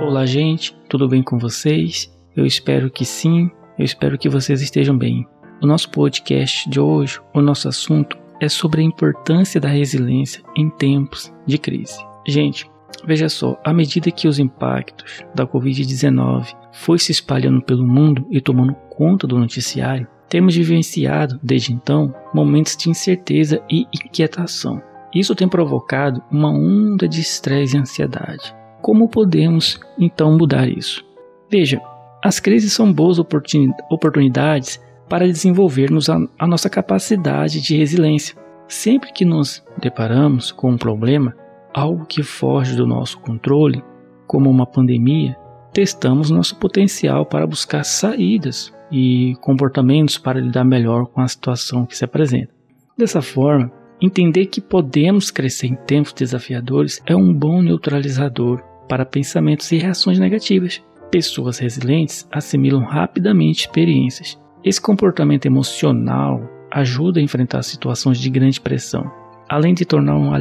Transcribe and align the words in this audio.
Olá, 0.00 0.24
gente, 0.24 0.74
tudo 0.88 1.06
bem 1.06 1.22
com 1.22 1.38
vocês? 1.38 2.10
Eu 2.34 2.46
espero 2.46 2.90
que 2.90 3.04
sim, 3.04 3.50
eu 3.78 3.84
espero 3.84 4.16
que 4.16 4.30
vocês 4.30 4.62
estejam 4.62 4.96
bem. 4.96 5.26
O 5.62 5.66
nosso 5.66 5.90
podcast 5.90 6.68
de 6.70 6.80
hoje, 6.80 7.20
o 7.34 7.42
nosso 7.42 7.68
assunto 7.68 8.16
é 8.40 8.48
sobre 8.48 8.80
a 8.80 8.84
importância 8.84 9.60
da 9.60 9.68
resiliência 9.68 10.42
em 10.56 10.70
tempos 10.70 11.30
de 11.46 11.58
crise. 11.58 12.02
Gente, 12.26 12.68
veja 13.04 13.28
só, 13.28 13.60
à 13.62 13.74
medida 13.74 14.10
que 14.10 14.26
os 14.26 14.38
impactos 14.38 15.22
da 15.34 15.46
Covid-19 15.46 16.46
foi 16.72 16.98
se 16.98 17.12
espalhando 17.12 17.60
pelo 17.60 17.86
mundo 17.86 18.26
e 18.30 18.40
tomando 18.40 18.74
conta 18.88 19.26
do 19.26 19.38
noticiário, 19.38 20.08
temos 20.30 20.56
vivenciado, 20.56 21.38
desde 21.42 21.74
então, 21.74 22.14
momentos 22.32 22.74
de 22.74 22.88
incerteza 22.88 23.62
e 23.70 23.86
inquietação. 23.94 24.80
Isso 25.14 25.34
tem 25.34 25.46
provocado 25.46 26.22
uma 26.30 26.50
onda 26.50 27.06
de 27.06 27.20
estresse 27.20 27.76
e 27.76 27.80
ansiedade. 27.80 28.59
Como 28.80 29.08
podemos 29.08 29.78
então 29.98 30.36
mudar 30.36 30.68
isso? 30.68 31.04
Veja, 31.50 31.80
as 32.22 32.38
crises 32.38 32.72
são 32.72 32.92
boas 32.92 33.18
oportunidades 33.18 34.80
para 35.08 35.26
desenvolvermos 35.26 36.08
a, 36.08 36.18
a 36.38 36.46
nossa 36.46 36.70
capacidade 36.70 37.60
de 37.60 37.76
resiliência. 37.76 38.36
Sempre 38.68 39.12
que 39.12 39.24
nos 39.24 39.64
deparamos 39.80 40.52
com 40.52 40.70
um 40.70 40.78
problema, 40.78 41.34
algo 41.74 42.06
que 42.06 42.22
foge 42.22 42.76
do 42.76 42.86
nosso 42.86 43.18
controle, 43.18 43.82
como 44.26 44.48
uma 44.48 44.64
pandemia, 44.64 45.36
testamos 45.72 46.30
nosso 46.30 46.56
potencial 46.56 47.26
para 47.26 47.46
buscar 47.46 47.84
saídas 47.84 48.72
e 48.90 49.34
comportamentos 49.40 50.18
para 50.18 50.40
lidar 50.40 50.64
melhor 50.64 51.06
com 51.06 51.20
a 51.20 51.28
situação 51.28 51.84
que 51.84 51.96
se 51.96 52.04
apresenta. 52.04 52.52
Dessa 52.96 53.20
forma, 53.20 53.72
entender 54.00 54.46
que 54.46 54.60
podemos 54.60 55.30
crescer 55.30 55.66
em 55.66 55.74
tempos 55.74 56.12
desafiadores 56.12 57.02
é 57.04 57.16
um 57.16 57.32
bom 57.32 57.60
neutralizador 57.60 58.62
para 58.90 59.06
pensamentos 59.06 59.70
e 59.70 59.78
reações 59.78 60.18
negativas. 60.18 60.82
Pessoas 61.12 61.58
resilientes 61.60 62.28
assimilam 62.32 62.82
rapidamente 62.82 63.60
experiências. 63.60 64.36
Esse 64.64 64.80
comportamento 64.80 65.46
emocional 65.46 66.42
ajuda 66.72 67.20
a 67.20 67.22
enfrentar 67.22 67.62
situações 67.62 68.18
de 68.18 68.28
grande 68.28 68.60
pressão, 68.60 69.08
além 69.48 69.74
de 69.74 69.84
tornar 69.84 70.16
um, 70.16 70.32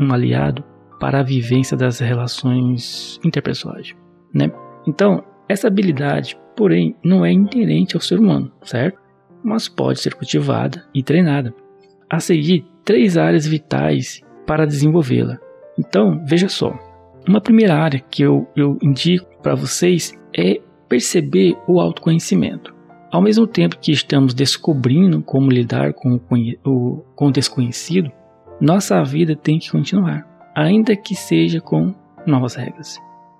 um 0.00 0.12
aliado 0.12 0.64
para 1.00 1.18
a 1.20 1.24
vivência 1.24 1.76
das 1.76 1.98
relações 1.98 3.18
interpessoais. 3.24 3.94
Né? 4.32 4.48
Então, 4.86 5.24
essa 5.48 5.66
habilidade, 5.66 6.38
porém, 6.56 6.94
não 7.04 7.26
é 7.26 7.32
inerente 7.32 7.96
ao 7.96 8.00
ser 8.00 8.20
humano, 8.20 8.52
certo? 8.62 9.00
Mas 9.42 9.68
pode 9.68 10.00
ser 10.00 10.14
cultivada 10.14 10.84
e 10.94 11.02
treinada. 11.02 11.52
A 12.08 12.20
seguir, 12.20 12.64
três 12.84 13.16
áreas 13.16 13.46
vitais 13.46 14.20
para 14.46 14.66
desenvolvê-la. 14.66 15.38
Então, 15.78 16.24
veja 16.26 16.48
só: 16.48 16.87
uma 17.28 17.40
primeira 17.42 17.74
área 17.74 18.00
que 18.00 18.22
eu, 18.22 18.48
eu 18.56 18.78
indico 18.82 19.26
para 19.42 19.54
vocês 19.54 20.18
é 20.36 20.60
perceber 20.88 21.56
o 21.66 21.78
autoconhecimento. 21.78 22.74
Ao 23.12 23.20
mesmo 23.20 23.46
tempo 23.46 23.78
que 23.78 23.92
estamos 23.92 24.32
descobrindo 24.32 25.22
como 25.22 25.50
lidar 25.50 25.92
com 25.92 26.14
o, 26.14 26.20
o, 26.64 27.04
com 27.14 27.26
o 27.26 27.32
desconhecido, 27.32 28.10
nossa 28.60 29.02
vida 29.04 29.36
tem 29.36 29.58
que 29.58 29.70
continuar, 29.70 30.26
ainda 30.54 30.96
que 30.96 31.14
seja 31.14 31.60
com 31.60 31.94
novas 32.26 32.54
regras. 32.54 32.98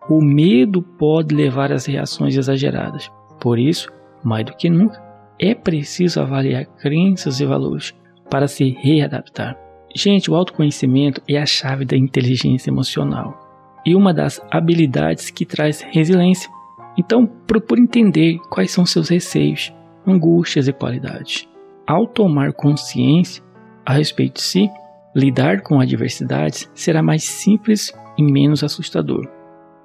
O 0.09 0.23
medo 0.23 0.83
pode 0.83 1.35
levar 1.35 1.73
às 1.73 1.87
reações 1.87 2.37
exageradas. 2.37 3.11
Por 3.41 3.59
isso, 3.59 3.91
mais 4.23 4.45
do 4.45 4.55
que 4.55 4.69
nunca, 4.69 5.03
é 5.39 5.55
preciso 5.55 6.21
avaliar 6.21 6.67
crenças 6.67 7.41
e 7.41 7.47
valores 7.47 7.95
para 8.31 8.49
se 8.49 8.71
readaptar. 8.83 9.57
Gente, 9.95 10.31
o 10.31 10.35
autoconhecimento 10.35 11.23
é 11.29 11.39
a 11.39 11.47
chave 11.47 11.85
da 11.85 11.97
inteligência 11.97 12.71
emocional 12.71 13.48
e 13.89 13.95
uma 13.95 14.13
das 14.13 14.39
habilidades 14.51 15.31
que 15.31 15.47
traz 15.47 15.81
resiliência. 15.81 16.51
Então, 16.99 17.27
procure 17.27 17.81
entender 17.81 18.39
quais 18.51 18.71
são 18.71 18.85
seus 18.85 19.09
receios, 19.09 19.75
angústias 20.07 20.69
e 20.69 20.73
qualidades. 20.75 21.49
Ao 21.87 22.07
tomar 22.07 22.53
consciência 22.53 23.43
a 23.87 23.95
respeito 23.95 24.35
de 24.35 24.43
si, 24.43 24.69
lidar 25.17 25.63
com 25.63 25.81
adversidades 25.81 26.71
será 26.75 27.03
mais 27.03 27.25
simples 27.25 27.91
e 28.19 28.23
menos 28.23 28.63
assustador. 28.63 29.27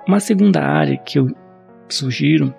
Uma 0.06 0.20
segunda 0.20 0.62
área 0.62 0.98
que 0.98 1.18
eu 1.18 1.28
sugiro 1.88 2.54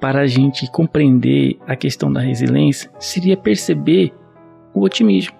para 0.00 0.20
a 0.20 0.26
gente 0.26 0.70
compreender 0.70 1.58
a 1.66 1.74
questão 1.74 2.12
da 2.12 2.20
resiliência 2.20 2.92
seria 3.00 3.36
perceber 3.36 4.14
o 4.72 4.84
otimismo. 4.84 5.34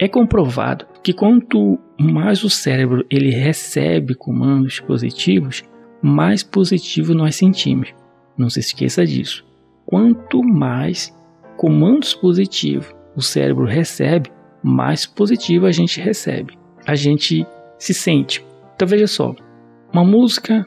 É 0.00 0.08
comprovado 0.08 0.84
que 1.00 1.12
quanto 1.12 1.78
mais 1.98 2.42
o 2.42 2.50
cérebro 2.50 3.04
ele 3.08 3.30
recebe 3.30 4.14
comandos 4.14 4.80
positivos, 4.80 5.62
mais 6.02 6.42
positivo 6.42 7.14
nós 7.14 7.36
sentimos. 7.36 7.94
Não 8.36 8.50
se 8.50 8.60
esqueça 8.60 9.06
disso. 9.06 9.44
Quanto 9.86 10.42
mais 10.42 11.16
comandos 11.56 12.14
positivos 12.14 12.92
o 13.16 13.22
cérebro 13.22 13.64
recebe, 13.64 14.30
mais 14.62 15.06
positivo 15.06 15.66
a 15.66 15.72
gente 15.72 16.00
recebe. 16.00 16.58
A 16.86 16.94
gente 16.94 17.46
se 17.78 17.94
sente. 17.94 18.44
Então 18.74 18.88
veja 18.88 19.06
só, 19.06 19.34
uma 19.92 20.04
música, 20.04 20.66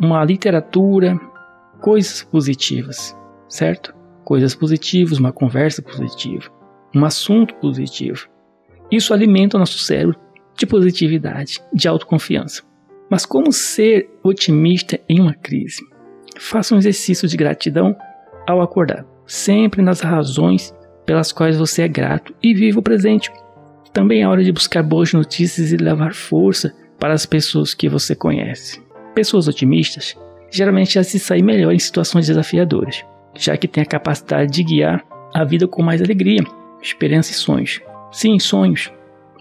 uma 0.00 0.24
literatura, 0.24 1.18
coisas 1.80 2.22
positivas, 2.24 3.16
certo? 3.48 3.94
Coisas 4.24 4.54
positivas, 4.54 5.18
uma 5.18 5.32
conversa 5.32 5.82
positiva, 5.82 6.50
um 6.94 7.04
assunto 7.04 7.54
positivo. 7.56 8.26
Isso 8.90 9.14
alimenta 9.14 9.56
o 9.56 9.60
nosso 9.60 9.78
cérebro 9.78 10.18
de 10.56 10.66
positividade, 10.66 11.60
de 11.72 11.88
autoconfiança. 11.88 12.62
Mas 13.10 13.26
como 13.26 13.52
ser 13.52 14.08
otimista 14.22 14.98
em 15.08 15.20
uma 15.20 15.34
crise? 15.34 15.82
Faça 16.38 16.74
um 16.74 16.78
exercício 16.78 17.28
de 17.28 17.36
gratidão 17.36 17.96
ao 18.46 18.60
acordar, 18.60 19.04
sempre 19.26 19.82
nas 19.82 20.00
razões 20.00 20.74
pelas 21.06 21.32
quais 21.32 21.56
você 21.56 21.82
é 21.82 21.88
grato 21.88 22.34
e 22.42 22.54
viva 22.54 22.80
o 22.80 22.82
presente. 22.82 23.30
Também 23.92 24.22
é 24.22 24.28
hora 24.28 24.42
de 24.42 24.52
buscar 24.52 24.82
boas 24.82 25.12
notícias 25.12 25.70
e 25.70 25.76
levar 25.76 26.14
força 26.14 26.74
para 26.98 27.14
as 27.14 27.26
pessoas 27.26 27.74
que 27.74 27.88
você 27.88 28.14
conhece. 28.14 28.82
Pessoas 29.14 29.46
otimistas 29.46 30.16
geralmente 30.50 30.94
já 30.94 31.02
se 31.02 31.18
saem 31.18 31.42
melhor 31.42 31.72
em 31.72 31.78
situações 31.78 32.26
desafiadoras, 32.26 33.04
já 33.34 33.56
que 33.56 33.68
têm 33.68 33.82
a 33.82 33.86
capacidade 33.86 34.52
de 34.52 34.62
guiar 34.62 35.04
a 35.32 35.44
vida 35.44 35.66
com 35.66 35.82
mais 35.82 36.00
alegria, 36.00 36.42
esperança 36.80 37.32
e 37.32 37.34
sonhos. 37.34 37.80
Sim, 38.12 38.38
sonhos, 38.38 38.92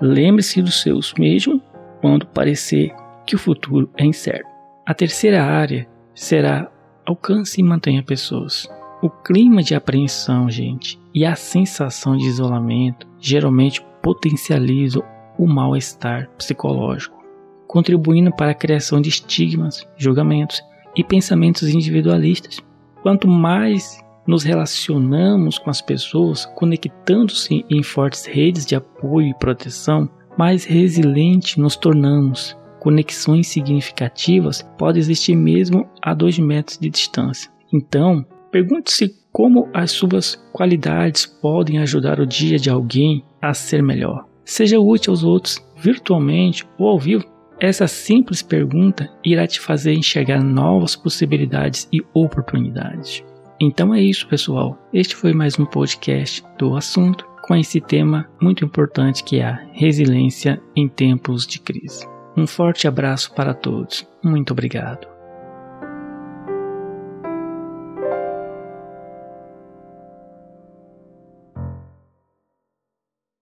Lembre-se 0.05 0.61
dos 0.61 0.81
seus, 0.81 1.13
mesmo 1.17 1.61
quando 2.01 2.27
parecer 2.27 2.93
que 3.25 3.37
o 3.37 3.39
futuro 3.39 3.89
é 3.95 4.03
incerto. 4.03 4.49
A 4.85 4.93
terceira 4.93 5.41
área 5.41 5.87
será 6.13 6.69
alcance 7.05 7.61
e 7.61 7.63
mantenha 7.63 8.03
pessoas. 8.03 8.67
O 9.01 9.09
clima 9.09 9.63
de 9.63 9.73
apreensão, 9.73 10.49
gente, 10.49 10.99
e 11.13 11.25
a 11.25 11.35
sensação 11.35 12.17
de 12.17 12.25
isolamento 12.25 13.07
geralmente 13.17 13.81
potencializam 14.01 15.01
o 15.37 15.47
mal-estar 15.47 16.29
psicológico, 16.37 17.23
contribuindo 17.65 18.29
para 18.35 18.51
a 18.51 18.55
criação 18.55 18.99
de 18.99 19.07
estigmas, 19.07 19.87
julgamentos 19.95 20.61
e 20.97 21.01
pensamentos 21.01 21.69
individualistas. 21.69 22.59
Quanto 23.01 23.25
mais 23.25 24.02
nos 24.27 24.43
relacionamos 24.43 25.57
com 25.57 25.69
as 25.69 25.81
pessoas, 25.81 26.45
conectando-se 26.45 27.65
em 27.69 27.83
fortes 27.83 28.25
redes 28.25 28.65
de 28.65 28.75
apoio 28.75 29.27
e 29.27 29.37
proteção, 29.37 30.09
mais 30.37 30.65
resiliente 30.65 31.59
nos 31.59 31.75
tornamos. 31.75 32.57
Conexões 32.79 33.47
significativas 33.47 34.61
podem 34.77 34.99
existir 34.99 35.35
mesmo 35.35 35.87
a 36.01 36.13
dois 36.13 36.37
metros 36.37 36.77
de 36.77 36.89
distância. 36.89 37.51
Então, 37.71 38.25
pergunte-se 38.51 39.15
como 39.31 39.69
as 39.73 39.91
suas 39.91 40.35
qualidades 40.51 41.25
podem 41.25 41.79
ajudar 41.79 42.19
o 42.19 42.27
dia 42.27 42.57
de 42.57 42.69
alguém 42.69 43.23
a 43.41 43.53
ser 43.53 43.81
melhor. 43.81 44.25
Seja 44.45 44.79
útil 44.79 45.11
aos 45.11 45.23
outros, 45.23 45.59
virtualmente 45.77 46.65
ou 46.77 46.87
ao 46.87 46.99
vivo. 46.99 47.25
Essa 47.59 47.87
simples 47.87 48.41
pergunta 48.41 49.09
irá 49.23 49.47
te 49.47 49.59
fazer 49.59 49.93
enxergar 49.93 50.43
novas 50.43 50.95
possibilidades 50.95 51.87
e 51.91 52.01
oportunidades. 52.13 53.23
Então 53.65 53.95
é 53.95 54.01
isso, 54.01 54.27
pessoal. 54.27 54.77
Este 54.93 55.15
foi 55.15 55.31
mais 55.31 55.57
um 55.57 55.65
podcast 55.65 56.43
do 56.59 56.75
assunto 56.75 57.25
com 57.43 57.55
esse 57.55 57.79
tema 57.79 58.29
muito 58.41 58.65
importante 58.65 59.23
que 59.23 59.39
é 59.39 59.45
a 59.45 59.65
resiliência 59.71 60.61
em 60.75 60.89
tempos 60.89 61.47
de 61.47 61.61
crise. 61.61 62.05
Um 62.35 62.45
forte 62.45 62.89
abraço 62.89 63.33
para 63.33 63.53
todos. 63.53 64.05
Muito 64.21 64.51
obrigado. 64.51 65.12